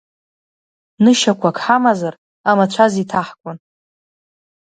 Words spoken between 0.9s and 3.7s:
Нышьақәак ҳамазар, амацәаз иҭаҳкуан.